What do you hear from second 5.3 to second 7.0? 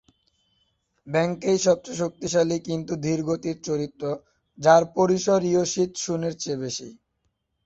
ইয়োশিৎসুনের চেয়ে বেশি।